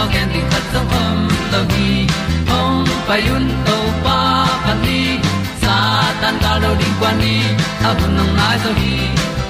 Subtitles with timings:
[0.00, 2.06] tu pi tình gen di khat zo om lo gi
[2.48, 5.18] hong pai un to pa pa ni
[5.62, 5.76] sa
[6.22, 7.36] tan ga lo ding kwan ni.
[7.84, 8.94] A bu nang mai zo hi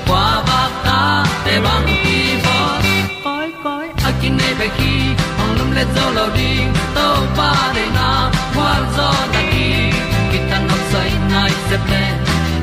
[0.06, 2.56] kwa ba ta te bang ki bo
[3.24, 4.92] koi koi a kin nei pe ki
[5.42, 7.06] ong lum le zo lo ding to
[7.36, 8.08] pa de na
[8.54, 9.68] kwa zo ta ki
[10.30, 12.04] ki tan nok sai nai se ple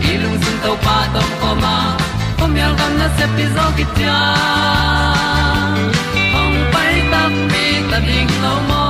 [0.09, 1.75] i lung sun to pa tom ko ma.
[2.37, 3.85] Pom yal gam na se pi zo ki
[7.91, 8.85] ta ding lo mo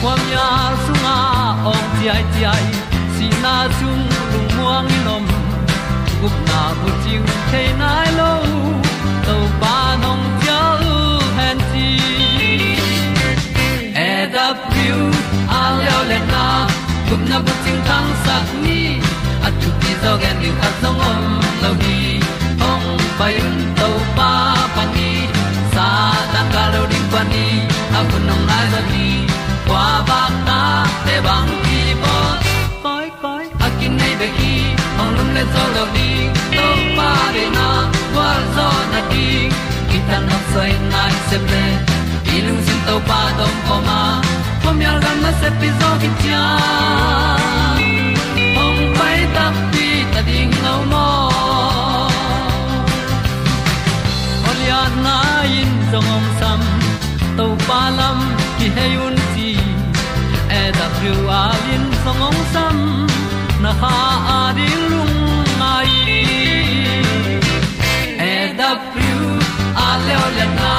[0.00, 0.20] kwam
[0.84, 1.18] sung a
[1.72, 2.64] ong ti ai ti ai.
[3.14, 5.24] Si na chung lu muang ni nom
[6.20, 8.32] gup na bu chiu te nai lo
[9.26, 10.96] to pa nong pia lu
[11.38, 11.88] han ti
[14.06, 14.98] e da pru
[15.60, 16.44] a leo le na
[17.08, 18.80] gup na bu chiu tang sat ni
[19.46, 21.22] at tu ti zo gen ni at song om
[21.62, 21.98] lo ni
[22.70, 22.86] ong
[23.18, 24.32] pai un to pa
[24.74, 25.21] pa ni
[26.54, 27.46] ga lo ding pa ni
[27.98, 29.06] a bu nong lai za ni.
[29.66, 30.60] Kwa ba ta
[31.06, 32.16] te bang ki bo
[32.84, 33.44] koi koi.
[33.64, 34.54] A kin nei be ki.
[35.00, 36.10] Ong lum le zo lo di.
[36.56, 36.66] To
[36.96, 37.68] pa de na
[38.12, 39.26] kwa zo na di
[39.90, 39.98] ki.
[40.08, 41.64] Ta na sai nai se ple
[42.34, 44.00] i lung sin to pa dom ko ma.
[44.62, 46.44] Pom yal gam na se pi zo ki tia
[48.64, 51.06] ong pai ta pi ta ding lo mo.
[54.48, 55.16] Olia na
[55.60, 56.60] in song om sam
[57.36, 58.18] to pa lam
[58.58, 59.48] ki hay un ti
[60.58, 62.76] e da thru a lin song om sam
[63.62, 63.96] na ha
[64.36, 65.18] a di lung
[65.60, 65.90] mai.
[68.30, 69.18] E da thru
[69.86, 70.72] a le o le na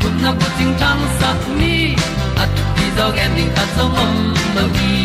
[0.00, 1.76] kun na ko ting tang sat ni
[2.42, 4.16] à, at ti dog ending ta song om
[4.56, 4.98] no gi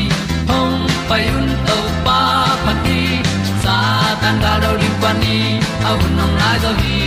[0.49, 1.77] hong pai un to
[2.07, 2.19] pa
[2.63, 2.99] pa ti
[3.63, 3.77] sa
[4.21, 5.37] tan ga do ri pa ni.
[5.87, 6.99] A un nong lai do gi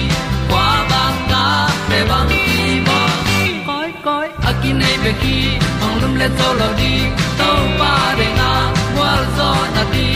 [5.07, 5.39] ki ki
[5.87, 6.93] ong lum le to lo di
[7.39, 7.49] to
[7.81, 8.49] pa de na
[8.99, 10.07] wa zo na di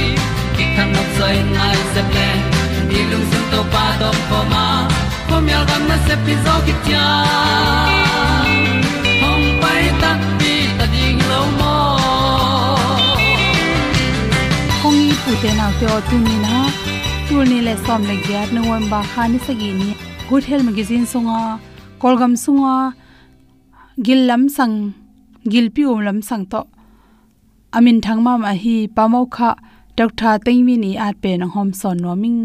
[0.57, 2.29] ki kan nok sai nai se ple
[2.91, 4.65] ni lung sun to pa do po ma.
[5.29, 7.05] Po mi al gam na se pi zo ki tia
[9.23, 10.11] hong pai ta
[10.41, 11.75] pi ta ding lo mo
[14.83, 16.57] kong i pu te na te o tu ni na
[17.29, 19.91] tu ni le som le gyat no wan ba kha ni sa gi ni
[20.33, 21.39] good health magazine songa
[22.03, 22.75] kolgam sunga
[24.07, 24.77] gil lam sang,
[25.53, 26.61] gil pi um lam sang to.
[27.77, 29.51] Amin thang ma ma hi pamau kha
[29.99, 32.41] dr tengmi ni at pe na hom son no ming.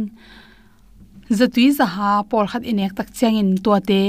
[1.38, 4.02] Zatui za ha, por khat inek tak chang in to te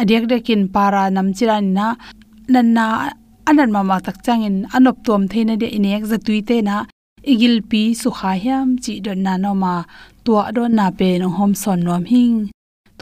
[0.00, 1.86] adek dekin para nam chiran na,
[2.52, 2.86] nan na
[3.48, 6.76] anan ma ma tak chang in anop tom theina de inek zatui te na.
[7.32, 9.74] Igil pi su kha hiam, chi don na no ma
[10.24, 12.38] to do na pe na hom son no hing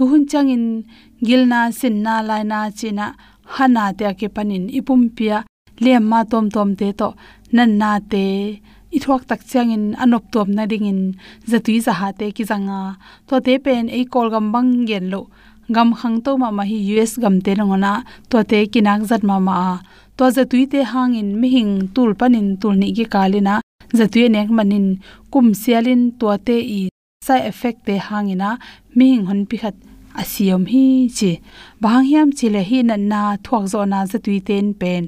[0.01, 0.65] tu hun chang in
[1.27, 3.07] gil na, sin na, lai na, chi na
[3.57, 4.65] hana te ke panin.
[4.79, 5.37] Ipum pia
[5.85, 7.09] lem ma tom tom te to.
[7.57, 8.27] Nan na te.
[8.97, 11.01] I thuak tak chang in anop tom na ding in
[11.51, 12.79] zatui za ha te ki zanga
[13.29, 15.21] to te pen, ei kol gam bang gen lo.
[15.75, 17.93] Gam khang to ma ma hi us gam te rangona
[18.31, 19.57] to te kinak zat ma ma
[20.17, 23.55] to zatui te hang in mi hing tul panin, tul ni ki kalina.
[23.99, 24.87] Zatui nek manin.
[25.33, 26.81] Kum sialin, to te i
[27.27, 28.51] side effect te hangina.
[28.97, 29.77] Mi hing hon pi khat
[30.21, 30.85] asiam hi
[31.19, 31.33] chi.
[31.83, 35.03] Bang hiam chi le hi na na thuak zo na za tui ten pen.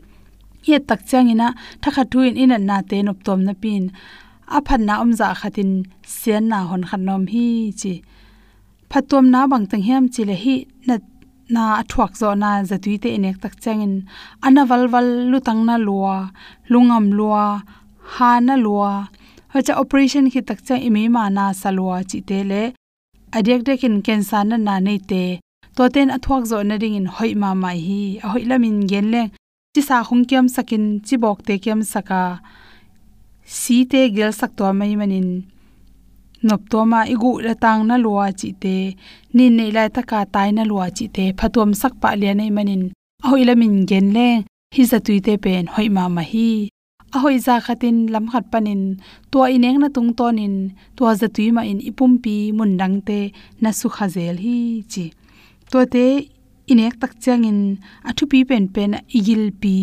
[0.68, 1.48] Ye tak chang changina
[1.82, 3.84] thakha tuin in ina na te nop tom na pin.
[4.56, 5.70] A phan na om za khatin
[6.16, 7.46] sian na hon khan nom hi
[7.80, 7.94] chi.
[8.90, 10.56] Phatom na bang tang hiam chi le hi
[10.88, 10.94] na
[11.54, 13.94] na athuak zo na za tui te inek tak changin
[14.46, 16.16] ana wal wal lu tang na lua,
[16.72, 17.44] lungam lua,
[18.14, 18.92] ha na lua.
[19.52, 22.62] Hacha operation khi tak cha imi ma na salwa chi te le
[23.36, 25.24] adek dekin cancer na na nei te.
[25.76, 28.02] To ten athuak zo na ring in hoi ma mai hi.
[28.24, 29.22] A hoi lamin gen le.
[29.74, 32.20] Chi sa khung kiam sakin chi bok te kiam saka
[33.58, 35.28] si te gel sak to mai manin
[36.46, 38.76] nop to ma igu la tang na lua chi te.
[39.36, 41.24] Ni nei lai ta ka tai na lua chi te.
[41.38, 42.82] Phatom sak pa le nei manin
[43.24, 44.28] a hoi lamin gen le.
[44.74, 46.48] Hi za tui te pen hoi ma ma hi
[47.14, 48.82] a hoi za khatin lam khat panin.
[49.32, 50.54] To ineng na tung tonin.
[50.96, 53.18] To za tui ma in ipum pi mun dang te
[53.62, 54.56] na su khazel hi
[54.92, 55.04] chi.
[55.70, 56.04] To te
[56.72, 57.58] inek tak changin
[58.08, 59.76] athu pi pen pen igil pi.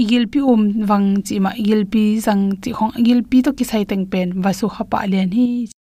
[0.00, 2.92] Igil pi um wang chi ma igil pi sang chi khong.
[3.00, 4.28] Igil pi to ki sai teng pen.
[4.42, 5.73] Wa su kha pa lian hi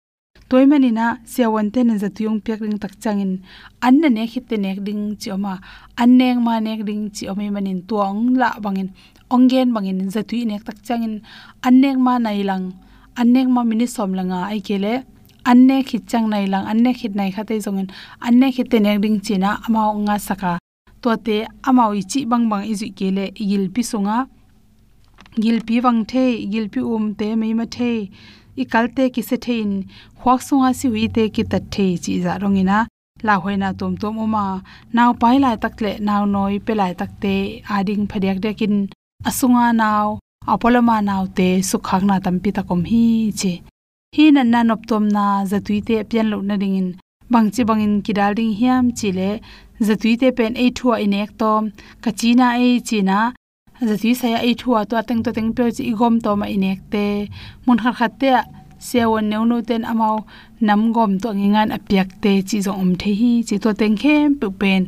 [0.52, 3.40] toy mani na sewon te na zatiyong pek ring tak changin.
[3.80, 5.54] An na ne khit te nek ding chi oma.
[5.96, 8.88] An neng ma nek ding chi omi manin tuang la bangin.
[9.34, 11.14] Ongen bangin zatui nek tak changin.
[11.66, 12.64] An nek ma nai lang
[13.16, 14.94] an nek ma mini som langa ai kele.
[15.50, 17.88] Anne khit chang nai lang anne khit nai khate zongin.
[18.20, 20.52] Anne khit te nek ding china ama nga saka.
[21.02, 21.36] Tote te
[21.68, 23.24] amao chi bang bang izi kele.
[23.50, 24.28] Yil pi sunga
[25.42, 26.24] gil pi wang the.
[26.52, 28.10] Gil pi um te me ma the
[28.60, 29.70] i kalte ki se thein
[30.20, 32.78] khwak sunga si wi te ki ta the chi za rongina.
[33.26, 34.44] La hoina tom tom oma.
[34.96, 37.34] Naw pai lai tak le naw noi pe lai tak te
[37.76, 38.74] ading phadiak dekin
[39.28, 40.06] asunga naw
[40.52, 43.04] apolama naw te sukhak na tampi takom hi
[43.40, 43.52] che
[44.14, 46.88] hi na na op tom na zatui te pian lo na ding in
[47.32, 49.30] bang chi bang in kidal ding hiam chi le.
[49.86, 51.62] Zatui te pen e thua in ek tom
[52.04, 53.18] kachina e china
[53.88, 56.46] za ti sa ya e thua to teng to teng pe chi gom to ma
[56.56, 57.04] inek te
[57.66, 58.30] mun khat khat te
[58.88, 60.16] sewon neu no ten amao
[60.66, 64.28] nam gom to ngan apiak te chi zo om the hi chi to teng khem
[64.40, 64.82] pu pen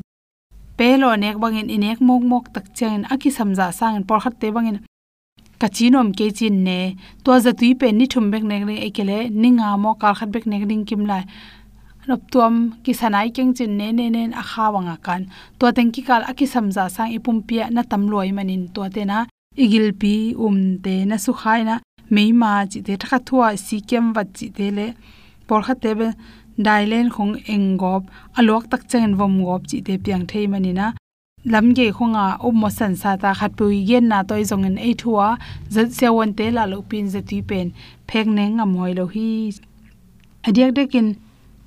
[0.78, 4.48] pe lo nek bangin inek mok mok tak chen aki samja sang por khat te
[4.56, 4.78] bangin
[5.60, 6.80] kachinom ke chin ne
[7.24, 10.44] to za tui pe ni thum bek nek re ekele ninga mo kal khat bek
[10.50, 11.22] nek ding kim lai
[12.08, 12.54] nop tuam
[12.84, 15.22] ki sanai keng chin ne ne ne, a kha wanga kan.
[15.58, 18.62] To teng ki kal aki samja sang ipum pia na tam loi manin.
[18.74, 19.18] To te na
[19.64, 20.14] igil pi
[20.44, 21.74] um te na su khai na
[22.14, 24.86] meima chi te thakha thua, si kem wat chi te le.
[25.46, 26.08] Por kha te be
[26.66, 28.02] dailen khong engop
[28.38, 30.86] alok tak chen vom gop chi te piang thei manina
[31.52, 35.28] lamge khonga ummo san sa ta khat pui gen na toy zong en ei thua.
[35.74, 37.66] Zat sewon te la lo pin za ti pen.
[38.08, 39.28] Phek ne nga moi lo hi.
[40.46, 41.06] Adiak dekin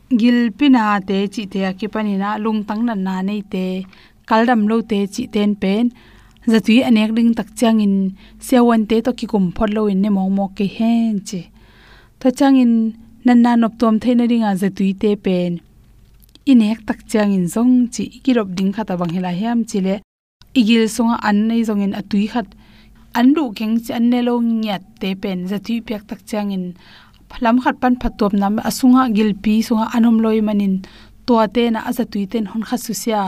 [0.09, 3.83] gil pina te chi te akipani na lung tang nan na nei te
[4.29, 5.91] kaldam lo te chi ten pen.
[6.47, 10.09] Zatui anek ding tak chang in sewan te to ki kum phot lo in ne
[10.09, 11.41] mo mo ke hen che.
[12.19, 12.73] To chang in
[13.25, 15.59] nan na nop tom thein ringa za tui te pen.
[16.51, 19.95] Inek tak chang in zong chi kirop ding khata bang hela hiam chile
[20.59, 22.47] igil songa an nei zong in atui khat.
[23.19, 25.39] An du keng chi an ne lo nyat te pen.
[25.51, 26.65] Zatui pek tak chang in
[27.29, 30.75] phalam khat pan phatop nam asunga gilpi, sunga anom loi manin
[31.25, 33.21] to te na aza tuiten hon kha su sia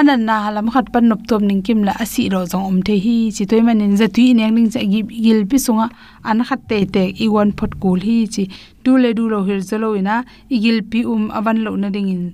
[0.00, 2.94] anan na halam khat pan nop tom ning kim la asi ro jong om the
[3.04, 5.86] hi chi toy manin za tui nek ning cha gi gilpi sunga
[6.28, 8.44] an khat te te i wan phot kul hi chi
[8.84, 10.16] du le du lo hir zalo ina,
[10.54, 12.24] i gilpi um awan lo na ding in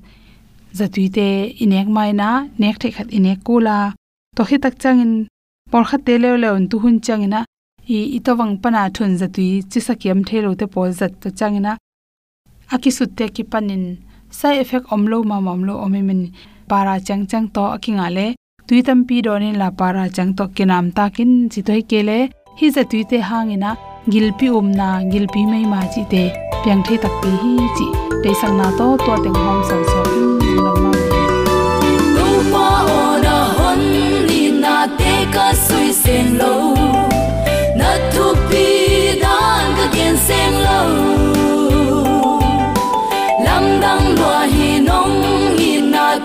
[0.79, 1.27] za tui te
[1.65, 2.29] inek mai na
[2.61, 3.77] nek the khat inek kula.
[4.37, 5.13] To hi tak changin
[5.71, 7.41] por khat te le le un tu hun changina
[7.89, 11.29] ina i itawang pana thun za tui chi sakiam the lo te pol zat to
[11.31, 11.73] chang ina
[12.75, 13.85] aki sut te ki panin.
[14.31, 16.33] Sai effect omlo ma mamlo omi min
[16.69, 18.27] para chang chang to akinga le
[18.67, 22.19] tuitam pi donin la para chang to kinam takin chitoi kele.
[22.59, 23.71] Hi za tuite hangina
[24.13, 26.25] gilpi umna, gilpi mai ma chi te.
[26.63, 27.87] Piang the tak pi hi chi.
[28.23, 30.01] Te sang na to to teng hom san so
[30.65, 30.93] nam ma
[32.15, 32.67] no pa
[33.01, 33.81] ona hon
[34.29, 36.82] ni na te ka sui sen lo.
[43.47, 45.23] Lam dang lo hi nong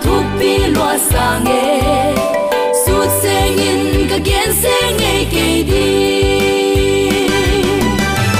[0.02, 2.14] thu pi lo sang e
[2.84, 5.88] su seng in ka gen seng e ke đi.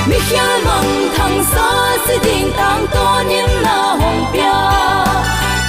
[0.08, 1.68] mi khia mang thang sa
[2.06, 4.58] si ding tang to nin na hong pia.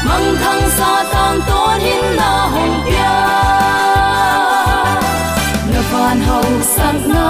[0.08, 3.16] Mang thang sa tang to nin na hong pia.
[5.72, 6.44] Na van hau
[6.76, 7.30] sang na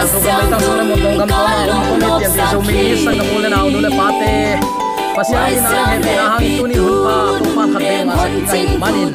[0.00, 2.44] na Sugam sang ta sula mo tong kam to ma om ko thì tiam pi
[2.52, 4.32] so mi sa ka mule na u le pate
[5.16, 8.14] pasya ni na he te hang tu ni hun pa tu pan khat be ma
[8.16, 9.10] sa kai manin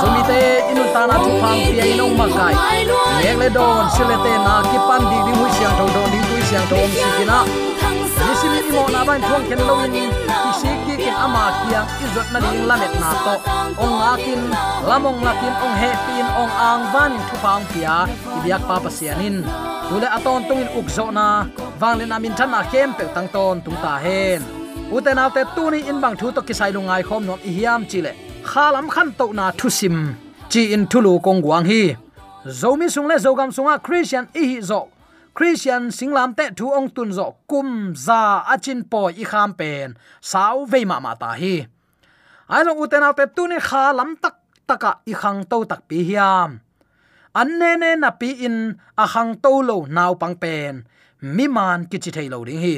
[0.00, 0.38] so mi te
[0.70, 2.54] inun ta na tu phang pi ai nong ma kai
[3.24, 6.20] nek le don sile te na ki pan di di hu siang tho don di
[6.28, 7.38] tu siang tho si kina
[8.22, 11.44] ni si mi mo na ban thong ken lo in ki si ki kin ama
[11.60, 13.34] kiang izot na ding la na to
[13.84, 14.40] ong akin
[14.88, 17.96] lamong lakin ong he pin ong ang van thu phang pia
[18.38, 19.38] ibiak pa pasianin
[19.88, 21.46] tule aton tungin ukzo na?
[21.80, 24.42] Wanglin amin than na kem pe tang ton tung ta hen.
[24.94, 28.12] Uten alte tuni in bang thu to kisai lungai khom nom i hiam chile
[28.50, 29.96] khalam khan to na thu sim.
[30.50, 31.96] Chi in thulu kong guang hi.
[32.60, 34.80] Zomi sungle zogam sunga christian i hi zo.
[35.36, 37.26] Christian singlam te thu ong tun zo.
[37.50, 38.20] Kum za
[38.54, 39.96] achin po i kham pen.
[40.20, 41.66] Sau ve ma ma ta hi.
[42.54, 44.36] Ai lo uten alte tuni khalam tak,
[44.68, 46.60] taka i khang to tak pi hiam
[47.34, 48.56] an ne ne na pi in
[49.02, 50.74] a hang to lo naw pang pen.
[51.36, 52.76] Mi man ki chi thei lo ding hi.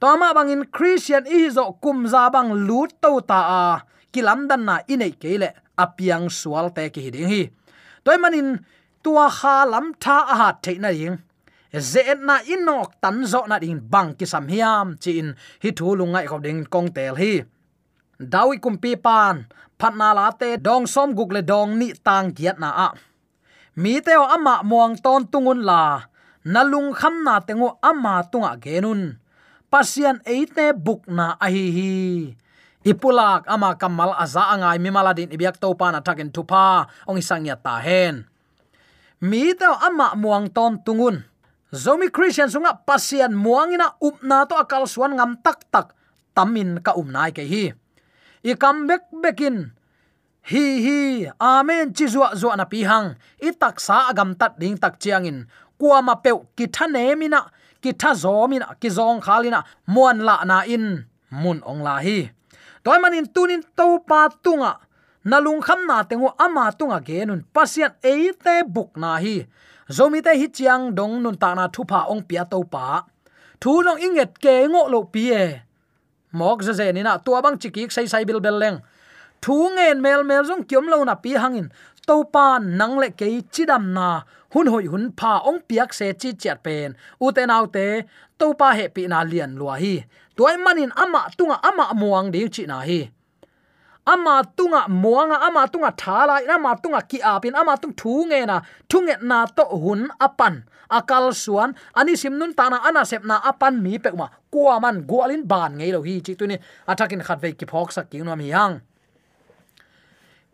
[0.00, 3.64] Bằng in christian i zo kum za bang lut to ta a.
[4.12, 5.48] Kilam dan na inei kele
[5.78, 7.42] apiang sual te ki ding hi.
[8.04, 8.48] Toy manin
[9.02, 11.16] tua kha lam tha a hat the na ding.
[11.90, 15.28] Ze na inok tan zo na ding bang ki sam hiam chi in
[15.62, 17.32] hi thu lungai ko ding kong tel hi.
[18.32, 19.36] Dawi kumpi pan.
[19.78, 22.88] Phatna la te dong som gukle dong ni tang kiat na a
[23.76, 26.08] mi teo ama muang ton tungun la,
[26.48, 29.20] nalung kham na tengo ama tunga genun.
[29.68, 31.92] Pasian eite buk na ahi hi
[32.86, 37.58] ipulak ama kamal aza angai mi maladin ibyak to pa na takin thupa ong isangya
[37.58, 38.24] ta hen.
[39.20, 41.26] Mi teo ama muang ton tungun.
[41.74, 45.92] Zomi christian sunga pasian muangina upna to akal suan ngam tak tak,
[46.30, 47.74] tamin ka umnai ke hi.
[48.46, 49.74] I comeback bekin
[50.50, 51.30] hi hi.
[51.40, 51.92] Amen.
[51.92, 53.16] Chi zuwa zuwa na pi hang.
[53.42, 55.46] I tak sa agam tat ding tak chiangin.
[55.78, 57.40] Kwa ma pe ki tha ne mina
[57.82, 60.86] ki tha zo mina ki zong khalina muan la na in.
[61.30, 62.30] Mun ong la hi.
[62.84, 64.72] Toy manin tunin to pa tunga
[65.24, 67.92] nalung kham na tengu ama tunga genun pasian
[68.44, 69.46] te buk na hi.
[69.90, 73.02] Zomi te hi chiang dong nun ta na thu pha ong pia to pa
[73.60, 75.46] thu long inget ke ngo lo pi e.
[76.32, 78.78] Mok ze ze ni na, tua bang chiki sai sai bil bel leng
[79.42, 81.68] thu ngen mel mel zong kiom lo na pi hangin.
[82.06, 84.08] To pa nang le ke chidam na.
[84.54, 86.94] Hun hoi hun pha ong piak se chi chat pen.
[87.24, 87.86] U te nau te
[88.38, 89.94] to pa he pi na lian lua hi.
[90.36, 93.00] Toy manin ama tunga ama muang ding chi na hi.
[94.12, 98.56] Ama tunga muanga ama tunga thala ama tunga ki apin ama tung thu nge na.
[98.88, 100.54] Thu nge na to hun apan.
[100.86, 105.42] Akal suan, ani simnun tana ana sep na apan mi pe ma kwa man gwalin
[105.42, 108.36] ban ngei lo hi chi tu ni atakin khat ve ki phok sak ki no
[108.36, 108.78] mi hang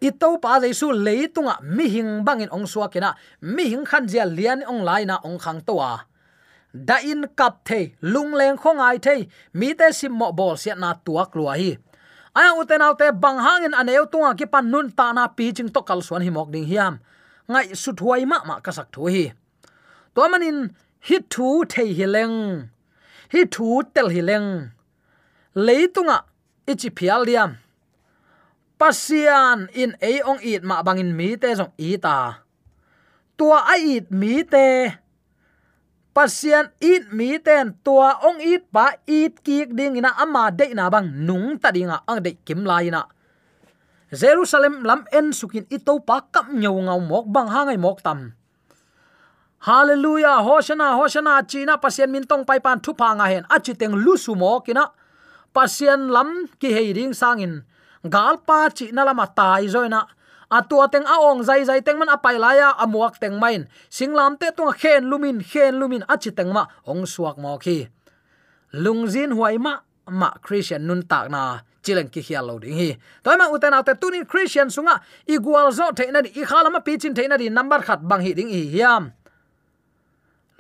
[0.07, 3.11] i to pa jaisu leitunga mi hing bangin ong suwa kena
[3.55, 5.93] mi hing khan jia lian ong lai na ong khang to wa
[6.73, 10.75] da in kap the lung leng khong ai the mi te sim mo bol sia
[10.75, 11.77] na tuak lua hi.
[12.35, 15.81] Aya uten autte bang hangin aneu tunga ki pan nun ta na pi ching to
[15.83, 16.99] kal suan hi mok ding hiam.
[17.49, 19.33] Ngai su thuai ma ma ka sak thu hi.
[20.15, 20.73] To manin,
[21.07, 22.37] hi thu the hi leng.
[23.33, 24.49] Hi thu tel hi leng.
[25.55, 26.19] Leitunga
[26.67, 27.51] ichi phial liam
[28.83, 32.43] pasian in a ong it ma bangin mi te jong i ta
[33.39, 34.91] tua ai it mi te.
[36.11, 40.91] Pasian it mi ten tua ong it pa it kik ding ina ama de na
[40.91, 43.07] bang nung ta dinga ang de kim lai na
[44.11, 48.35] jerusalem lam en sukin ito pa kap nyau ngau mok bang hangai mok tam.
[49.63, 53.47] Hallelujah, hoshana hoshana, china pasian min tong pai pan thu pa nga hen.
[53.47, 54.91] Achi teng lu su mo kina
[55.55, 57.63] pasian lam ki hei ding sangin
[58.05, 60.07] galpa chi na lama tai zoina.
[60.53, 63.65] Atua teng a ong zai zai teng man apai laya amuak teng main.
[63.89, 67.89] Singlam te tung khen lumin khen lumin achi teng ma, ong suak mo khi.
[68.77, 69.81] Lungzin huai ma
[70.13, 73.01] ma christian nun tak na chileng ki hial lo ding hi.
[73.25, 77.01] Toy ma uten autte tunin christian sunga igual zo the na i khala ma pi
[77.01, 79.17] chin the na di, number khat bang hi ding hi hiam.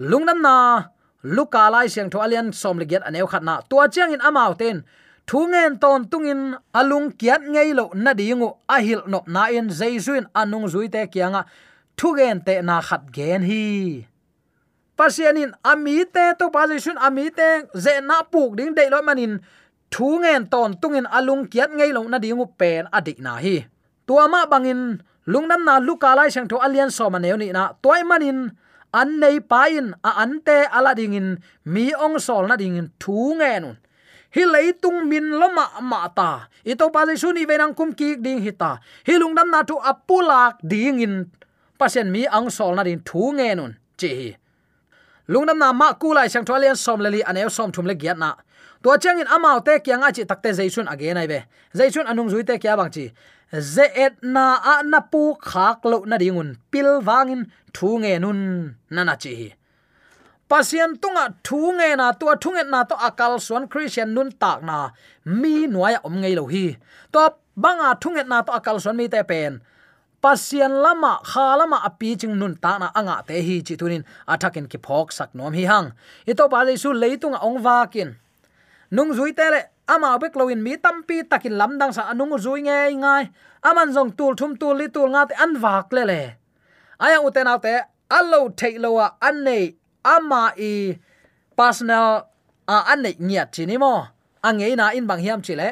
[0.00, 0.88] Lungnam na,
[1.22, 3.60] luka lai siang tho alian som le get anew khat na.
[3.68, 4.88] Tua chiang in amau ten
[5.26, 9.70] thu ngen ton tungin alung kiat ngei lo na dingu a hil nop na in
[9.70, 11.46] zaizuin anung zui te kianga.
[11.96, 13.64] Thu gen te na khat gen hi.
[14.96, 19.38] Pasianin ami te to pa jaisun ami te ze na puk ding de lo manin.
[19.92, 23.64] Thu ngen ton tungin alung kiat ngei lo na dingu pen adik na hi.
[24.06, 27.72] Tua ma bangin lungnam na luka lai sang tho alian so ma neuni na.
[27.82, 28.50] Toy manin
[28.92, 31.38] an nei pain a ante ala dingin.
[31.64, 33.78] Mi ong sol na dingin thu ngen
[34.34, 36.48] hi leitung min loma ma ta.
[36.64, 41.00] Ito pa jai suni venang kum ki ding hita hi lungdam na tu apulak ding
[41.00, 41.14] in.
[41.78, 43.72] Pasien mi ang sol na din thu nge nun.
[43.96, 44.30] Chi hi.
[45.28, 48.34] Đâm na ma ku lai sang tholian som leli anew som thum le giat na.
[48.82, 51.38] To chang in amau te kyanga chi takte jaisun again ai be
[51.74, 53.12] jaisun anung zui te kya bang chi.
[53.52, 58.74] Ze et na a na pu khak lo na dingun pil wangin thu nge nun.
[58.90, 59.48] Nana chi hi
[60.52, 64.58] pasien tunga thu nge na to thu nge na to akal suan christian nun tak
[64.68, 64.78] na,
[65.40, 66.64] mi nuaya om ngei lo hi.
[67.12, 67.20] To
[67.62, 69.52] banga thu nge na to akal suan mi te pen.
[70.22, 74.04] Pasien lama, kha lama api ching nun ta na anga te hi chi tunin.
[74.32, 75.88] Athakin ki phok sak nom hi hang.
[76.30, 78.10] I to pa le su leitung ong wakin
[78.94, 82.78] nung zui te le, ama bek loin mi tampi takin lamdang sa anung zui nge
[83.02, 83.24] ngai.
[83.68, 86.22] Aman zong tul thum tul li tul nga te an wak le le.
[87.04, 87.74] Aya uten alte
[88.18, 90.98] allo theilowa an nei ama i
[91.56, 92.26] personal,
[92.68, 94.06] a ane nei ngiat chini mo
[94.42, 95.68] angei na in bang hiam chile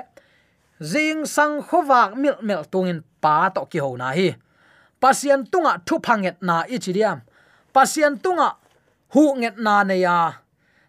[0.81, 4.29] jing sang khowak mil mel tungin pa to ki ho na hi.
[5.01, 7.19] Pasian tunga thu phanget na ichidiam
[7.75, 8.49] pasian tunga
[9.14, 10.19] hu nget na ne ya.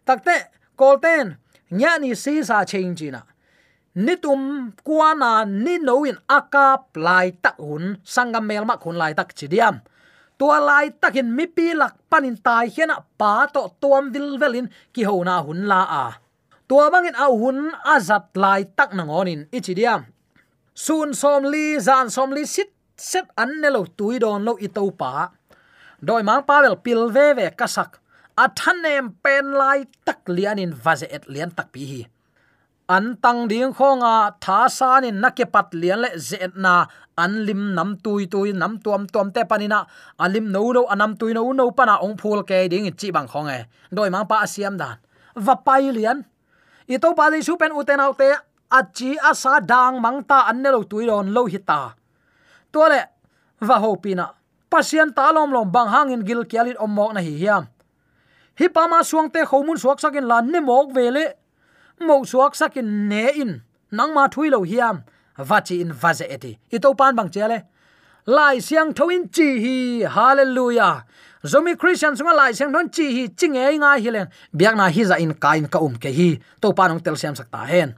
[0.07, 0.35] Takte
[0.79, 1.37] kolten
[1.71, 3.21] nya ni si sa change na.
[3.95, 9.13] Ni tum kwa na ni noin aka plai tak hun sangam mel ma khun lai
[9.13, 9.75] tak chidiam
[10.41, 15.05] tua lai takin mi pi lak panin tai hiana pa to tuam vil velin ki
[15.05, 16.05] ho na hun la a.
[16.65, 20.01] Tua mangin au hun azat lai tak na ngonin ichidiam
[20.73, 24.89] sun som li, zan som li, sit, set an ne lo tui don lo itau
[24.99, 25.29] pa.
[26.01, 28.01] Doi mang pa vel pil ve ve kasak
[28.43, 32.01] a thanem pen lai tak lianin vaze et lian tak pi hi.
[32.95, 36.73] An tang ding khonga tha sanin nakepat lian le ze na
[37.23, 39.79] an lim nam tui tui nam tuam tuam te panina
[40.23, 43.49] alim no no anam tui no no pana ong phul ke ding chi bang khong
[43.57, 43.59] e.
[43.95, 44.97] Doi mang pa siam dan.
[45.35, 46.17] Va pai lian.
[46.93, 48.29] I to pa dei su pen uten autte
[48.79, 51.95] achi asa dang mang ta an ne lo tui ron lo hita
[52.71, 53.01] to le,
[53.59, 54.25] va ho pina
[54.71, 57.67] pasien ta lom lom bang hangin gil kyalit omok na hi hiam.
[58.59, 61.25] Hi pa ma suang te khomun suak sakin lan ne mok vele
[61.99, 63.51] mo suak sakin ne in.
[63.91, 65.03] Nang ma thui lo hiam
[65.37, 66.57] vachi in vaze eti.
[66.71, 67.63] Ito pan bang chele
[68.27, 70.05] lai siang thoin chi hi.
[70.05, 71.05] Hallelujah.
[71.43, 73.27] Zomi christian sunga lai siang non chi hi.
[73.35, 74.27] Ching e nga hi len.
[74.53, 76.39] Biak na hi za in kain ka um ke hi.
[76.61, 77.95] To panong tel siam sakta hen.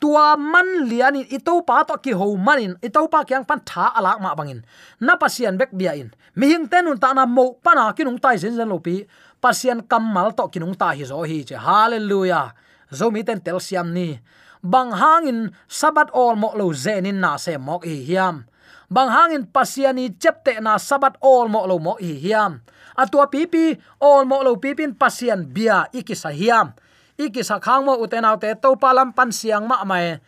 [0.00, 4.22] Tua man lianin ito pa to ki ho manin ito pa kyang pan tha alak
[4.22, 4.62] ma bangin
[5.00, 6.14] na pasian bek bia in.
[6.36, 9.02] Mi hing tenun ta na mo pana kinung tai zen zen lopi
[9.42, 11.56] pasian kamal to kinung ta hi zo hi che.
[11.58, 12.54] Hallelujah.
[12.92, 14.20] Zomi ten tel siam ni
[14.62, 18.46] bang hangin sabat all mo lo zenin na se mok hi hiam.
[18.88, 22.64] Bang hangin pasiani chepte na sabat all mo lo mo hi hiam.
[22.96, 26.72] Atua pipi all mo lo pipin pasian bia ikisa hiam.
[27.18, 30.18] Ikisa khang mo utenaw te to palam pan siang ma mai.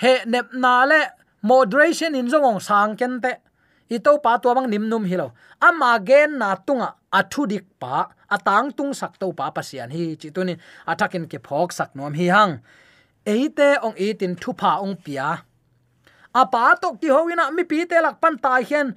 [0.00, 1.00] He nep na le,
[1.44, 3.36] moderation in zongong sang ken te.
[3.90, 5.32] I to pa to bang nim num hilo.
[5.60, 10.30] Ama gen na tunga athu dik pa, atang tung sak to pa pasian hi chi
[10.30, 12.62] tunin athakin ke phok sak nom hi hang
[13.34, 15.28] eite ong itin thupa ong pia.
[16.40, 18.88] Apa to ki hoina mi pi te lak pan tai hian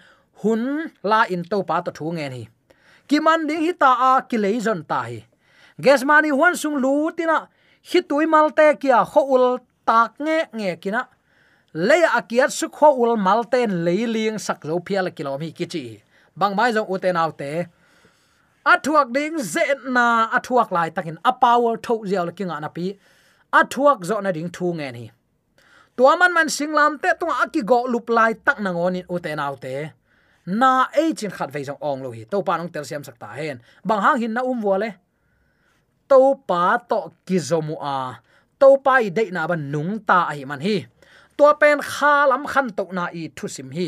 [0.41, 0.61] hun
[1.09, 2.43] la in to pa to thu nge ni
[3.07, 5.19] ki man ding hi ta a ki le zon ta hi.
[5.83, 7.37] Ges mani huan sung lu tina
[7.89, 9.45] hi tui mal te kia kho ul
[9.89, 11.01] tak nge nge kina
[11.87, 15.41] le a kiat su kho ul mal ten le liang sak zo phia la kilom
[15.45, 15.83] hi ki chi
[16.39, 17.49] bang mai zo uten autte
[18.71, 19.63] athuak ding ze
[19.95, 20.05] na
[20.37, 21.17] athuak lai takin.
[21.29, 22.85] A power tho zial kinga na pi
[23.59, 25.05] athuak zo na ding thu nge ni.
[25.95, 29.39] Tua man man singlam te tung aki go lup lai tak na ngon in uten
[29.45, 29.75] autte
[30.59, 32.23] na e chin khat ve jong ong lo hi.
[32.31, 33.57] To pa nong tel siam sakta hen.
[33.87, 34.89] Bang hang hin na um wale
[36.09, 38.19] to pa to kizomu a.
[38.59, 40.77] To pa i de na ban nung ta ai man hi.
[41.37, 43.87] Tua pen kha lam khan to na i thu sim hi.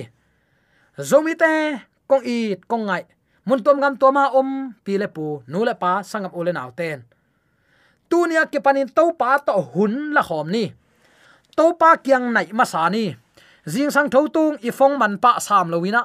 [1.09, 1.51] Zomi te,
[2.07, 3.03] kong i, kong ngai.
[3.45, 6.69] Mun tom gam to ma om, pi le pu, nu le pa sangam ole naw
[6.79, 7.03] ten
[8.09, 10.65] tunia ke panin to pa to hun la khom ni.
[11.57, 13.15] To pa kyang nai ma sa ni.
[13.65, 16.01] Jing sang tho tung i phong man pa sam lo wina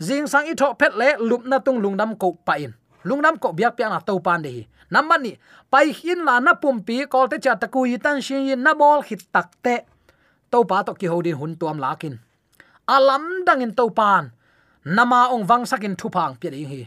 [0.00, 2.72] jing sang i tho phet le lup na tung lungdam ko pa in.
[3.04, 5.32] Lungnam ko biak pian na to pan de namman ni,
[5.70, 8.62] pai hin la na pum pi kol te cha ta ku yi tan shin yin
[8.64, 9.76] na bol hit tak te.
[10.50, 12.14] To pa to ki hodin hun tuam lakin
[12.88, 14.32] alam dangin to pan
[14.84, 16.82] nama ong wang sakin thu phang pi ding hi.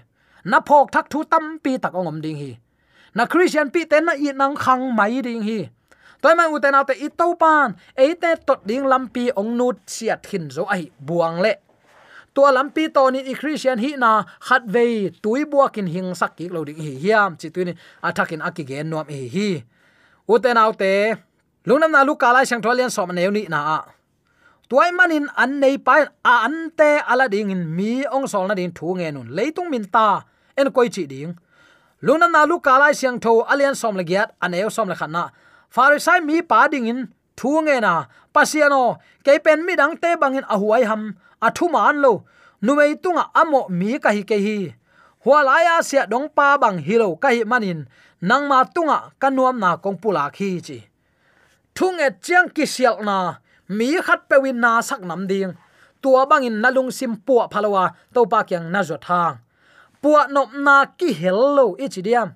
[0.46, 2.58] Na phok thak thu tam pi tak ong om ding hi
[3.18, 5.60] na christian pi ten na i nang khang mai ding hi.
[6.22, 10.22] Toy man uten autte i to pan e te tot ding lampi ong nut siat
[10.30, 11.54] hin zo ai buang le.
[12.38, 16.54] Tua lampi to ni i christian hi na khat ve tui buakin hing sak ki
[16.54, 17.74] lo ding hi hiam, chi tuini
[18.06, 19.26] athakin akigen nom hi.
[19.36, 19.50] Hi
[20.30, 21.18] uten autte
[21.66, 23.80] lungnam na lu kala sang tholian som neu ni na a.
[24.70, 28.54] Tuai manin an nei pa a an te ala ding in mi ong sol na
[28.54, 30.22] ding thu nge nun, leitung min ta,
[30.60, 31.34] en koi chi ding
[32.02, 35.32] lungnam na lu kala siang tho, alian som le giat aneu som le khanna
[35.74, 37.00] farisai mi pa ding in
[37.38, 37.94] thu nge na.
[38.34, 41.02] Pasiano ke pen mi dang te bangin ahuai ham
[41.42, 42.14] athu man lo.
[42.66, 44.58] Numei tunga amo mi ka hi ke hi
[45.24, 47.80] hualaya sia dong pa bang hilo ka hi manin
[48.22, 50.80] nang ma tunga kanuam na công pula khi chi.
[51.76, 53.18] Thung et chiang ki sial na,
[53.70, 55.54] mi khat pewin na sak nam ding.
[56.02, 57.84] Tua bangin nalung sim pu phalawa
[58.14, 59.38] to pa kyang na zo thang
[60.08, 62.30] puwa nop na ki hello ichidiam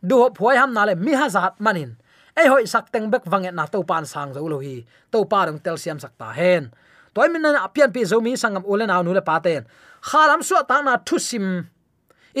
[0.00, 1.90] du phoi ham na le mi hazat manin.
[2.36, 4.76] Ai hoi sak teng bek wanget na to pan sang zo lo hi
[5.12, 6.72] to pa dong tel siam sak ta hen.
[7.14, 9.62] Toy min na apian pi zo mi sangam ulen aw nu le pa ten
[10.08, 11.46] khalam su ta na thu sim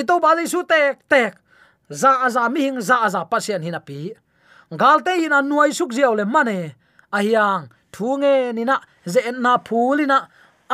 [0.00, 1.32] i to ba su tek tek.
[2.00, 3.98] Za za mi hing za za pasien hina pi.
[4.80, 6.58] Galte hina nuai suk jiao le mane.
[7.16, 8.76] Ahyang thunge nina
[9.12, 10.18] ze na phulina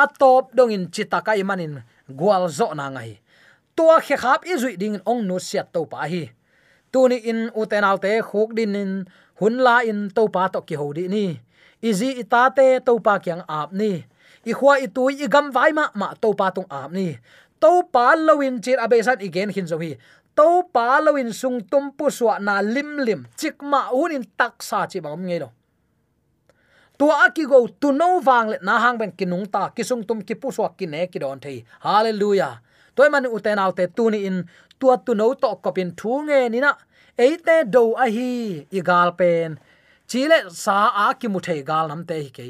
[0.03, 1.83] atop dongin chitaka imanin
[2.19, 3.24] gwal zo na ngai
[3.77, 6.25] tua khe khap i zui ding ong no siat to pa hi.
[6.93, 8.93] Tuni in utenalte khuk din in
[9.41, 11.25] hun la in to pa to ki hodi ni.
[11.83, 13.93] Izi itate to pa kyang ap ni.
[14.51, 17.19] I khwa i tui i gam vai ma ma to pa tung ap ni.
[17.63, 19.97] To pa lowin chir abesan igen hin zo hi.
[20.37, 24.87] To pa lowin sung tum pu suwa na lim lim, chik ma unin tak sa
[24.91, 25.49] chi bang ngei lo.
[26.99, 30.35] Tua aki go tu no wang le na hang ben kinung ta kisung tum ki
[30.35, 31.65] pu suwa ki ne ki don thei.
[31.87, 32.64] Hallelujah
[32.97, 34.37] toy man uten autte tu ni in
[34.81, 36.73] tua tu no to kopin thu nge ni na.
[37.25, 39.51] Eite do a hi igal pen
[40.09, 42.47] chile sa a ki mu thei gal nam te hi ke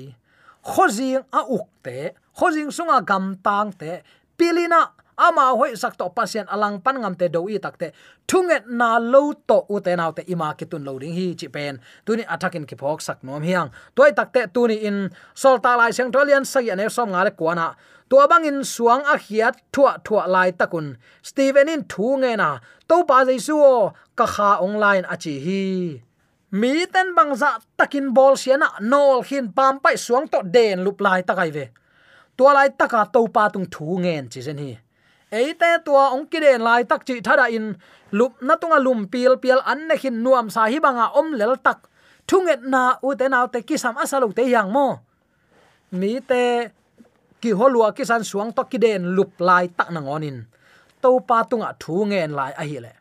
[0.71, 1.97] khozing a uk te
[2.39, 3.91] khozing sunga gam tang te
[4.39, 4.81] pilina
[5.17, 7.93] ama hoi sak to pasien alang pan ngam te do i takte
[8.27, 11.49] thunget na lo to u te naw te ima ki tun lo ding hi chi
[11.49, 11.81] pen.
[12.07, 13.71] Tuni attacking ki phok sak nom hiang.
[13.95, 17.75] Toy takte tuni in sol ta lai seng tolian sa ya ne som ngale kwana
[18.11, 20.97] to bang in suang a hiat thua thua lai takun.
[21.23, 22.59] Steven in thu nge na.
[22.89, 23.57] To pa jaisu
[24.19, 25.63] ka kha online achi hi.
[26.61, 31.01] Mi ten bang za takin bol siana nol hin pam pai suang to den lup
[31.01, 31.67] lai takai ve.
[32.37, 34.73] Tua lai taka to pa tung thu ngen chi zen hi
[35.35, 37.75] eite tua ong kiden lai tak chi thada in.
[38.15, 41.59] Lup na tunga lum pil pil an ne khin nuam sa hi banga om lel
[41.67, 41.91] tak.
[42.29, 45.03] Thunget na u te naw te kisam asalu te yang mo.
[45.99, 46.71] Mi te
[47.43, 50.39] ki holua kisan suang to kiden lup lai tak nang onin
[51.03, 52.93] to pa tunga thu ngen lai a hi le.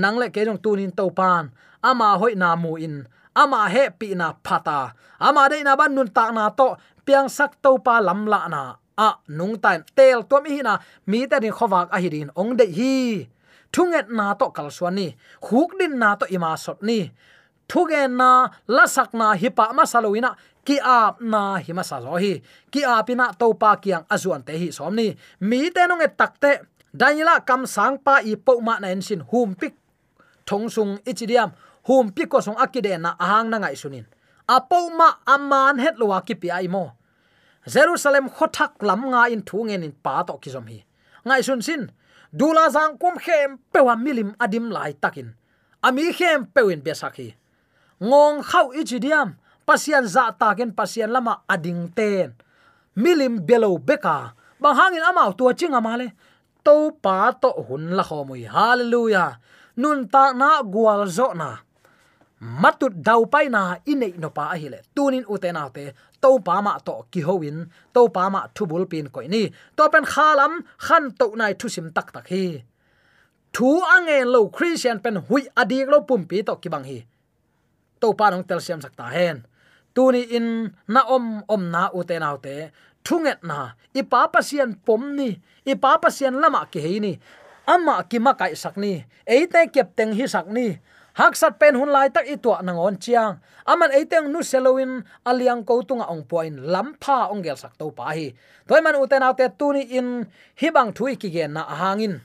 [0.00, 1.44] Nang le ke jong tunin to pan
[1.84, 2.96] ama hoi na mu in.
[3.36, 4.96] Ama he pi na phata.
[5.20, 6.68] Ama de na ban nun tak na to.
[7.04, 8.62] Piang sak to pa lam la na
[8.96, 12.66] a nung tan tel tom hi na, mi ta din khowak a hirin ong de
[12.66, 13.28] hi.
[13.72, 15.14] Thunget na to kal swani
[15.46, 17.12] huk din na to ima sot ni.
[17.68, 22.42] Thugen na, lasak na hipa ma saloina ki ap na hima sa zo hi.
[22.70, 25.14] Ki apina to pa kiang azuan te hi somni
[25.46, 29.22] mi te nong e takte daniela kam sang pa i po ma na en sin
[29.30, 29.74] hum pik
[30.46, 31.50] thong sung ichidiam
[31.86, 34.06] hum pik ko sung akide na ahang na ngai sunin.
[34.46, 36.94] Apo ma aman het lo ki pi ai mo
[37.66, 40.78] jerusalem khothak lam nga in thu ngen in pa to ki som hi.
[41.26, 41.82] Ngai sun sin,
[42.32, 45.34] dula zang kum khem pewa milim adim lai takin.
[45.82, 47.34] Ami khem pewin besakhi
[48.00, 52.36] ngong khau ichidiam pasian za taken pasian lama ading ten.
[52.96, 56.16] Milim belo beka, bang hangin amau tua chinga amale
[56.64, 59.36] to pa to hun la khomui hallelujah.
[59.76, 61.65] Nun ta na gwal zo na.
[62.40, 65.84] Matut dau pai na inei no pa ahile tunin uten autte
[66.20, 67.58] to pa ma to ki hoin
[67.94, 69.42] to pa ma thubul pin koi ni
[69.76, 70.52] to pen khalam
[70.86, 72.44] khan to nai thu sim tak tak hi
[73.54, 76.98] thu ange lo christian pen hui adik lo pum pi to ki bang hi
[78.00, 79.36] to pa nong tel siam sakta hen
[79.94, 80.48] tuni in
[80.94, 82.56] na om om na ute na te
[83.06, 83.58] thunget na
[84.00, 85.30] i pa pasian pom ni
[85.70, 87.12] i pa pasian lama ki he ni
[87.74, 88.92] ama ki ma kai sak ni
[89.34, 90.66] eite kep teng hi sak ni
[91.16, 93.40] hak sat pen hun lai tak itwa nang on chiang.
[93.64, 98.12] Aman eiteng nu selowin aliang ko tunga ong point lampha ong gel sak to pa
[98.12, 98.36] hi.
[98.68, 100.28] Toy man uten autte tuni in
[100.60, 102.20] hibang thui ki gen na hangin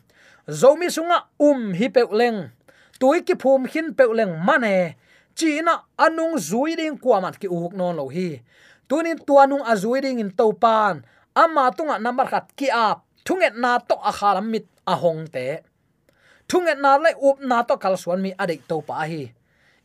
[0.45, 2.51] zomi sunga um hi pe leng.
[2.99, 4.99] Tui ki phum hin pe leng mane
[5.33, 8.43] china anung zui ding kwamat ki uk non lo hi.
[8.91, 13.07] Tunin tuanung azui ding in topan ama tunga number khat ki ap.
[13.23, 15.63] Thunget na to a khalam mit a hong te
[16.51, 19.31] thunget na le up na to kal suan mi adek to pa hi.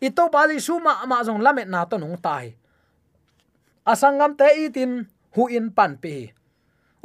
[0.02, 2.58] I to pa li suma ma jong lamet na to nung tai
[3.86, 5.06] asangam te itin
[5.38, 6.34] hu in pan pi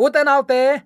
[0.02, 0.82] uten te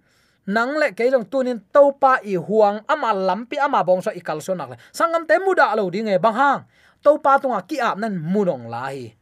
[0.51, 4.51] nang le keilong tunin to pa i huang ama lampi ama bong so ikal so
[4.53, 4.77] nak le.
[4.91, 6.61] Sangam te muda lo ding e bang hang.
[7.01, 9.15] To pa tunga ki ap nan munong lai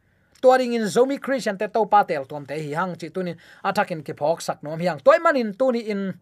[0.43, 4.03] tuaring in zomi christian te to pa tel tom te hi hang chi tunin atakin
[4.03, 4.99] ki phok sak nom hiang.
[4.99, 6.19] Toy manin tuni in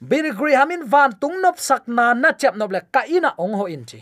[0.00, 3.64] birigri hamin van tung nop sak na na chep nop le, ka ina ong ho
[3.68, 4.00] in chi.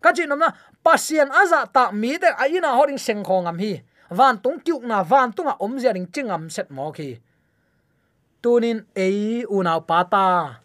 [0.00, 0.52] Ka chi nom na,
[0.84, 3.80] pasien aza ta mi de a ina horing seng khong am hi.
[4.10, 7.20] Van tung kyuk na, van tunga om zia ring chingam set mo khi.
[8.42, 10.60] Tunin ei unau pata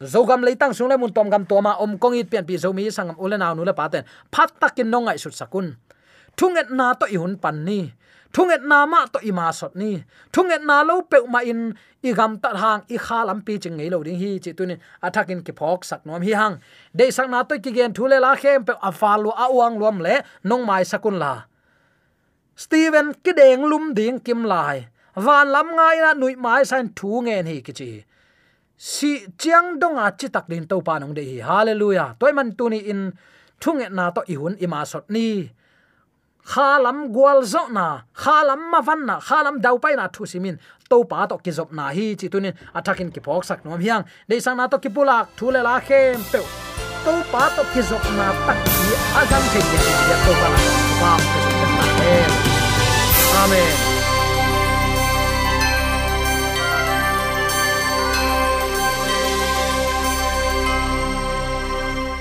[0.00, 3.52] zogam leitang sungle mun tom gam toma om kong it pian pi zomi sangam ulena
[3.52, 5.76] nu le paten phat takin nongai sut sakun.
[6.36, 7.92] Thunget na to i hun pan ni
[8.32, 10.04] thunget na ma to ima sot ni.
[10.32, 13.76] Thunget na lo pe ma in, i gam tat hang, i kha lam pi ching
[13.76, 14.76] ngei lo ding hi chi tu ni.
[15.02, 16.60] Athak in ki phok sak nom hi hang.
[16.94, 20.22] De sak na to ki gen thule la khem pe afalu a uang lom le,
[20.44, 21.42] nong mai sakun la.
[22.56, 24.88] Steven ki deng lum ding kim lai.
[25.16, 27.90] Van lam ngai na nui mai san thu nge ni ki chi.
[28.76, 31.36] Si chiang dong a chi tak din to pa nong de hi.
[31.48, 32.16] Hallelujah.
[32.20, 33.12] Toy man tu ni in.
[33.60, 35.50] Thunget na to i hun ima sot ni
[36.44, 40.58] khalam gwal zo na, khalam ma van na, khalam dau pai na thu simin
[40.90, 44.04] to pa to ki zop na hi chi tunin athakin ki phok sak nom hiang.
[44.28, 46.40] De sang na to ki pulak, thu le la khem pe
[47.04, 49.78] to pa to ki zop na tak ki azam che ki
[50.10, 50.60] ya to pa na
[51.00, 51.10] pa
[53.42, 53.89] amen.